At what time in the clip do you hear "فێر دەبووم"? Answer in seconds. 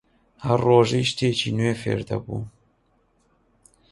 1.81-2.45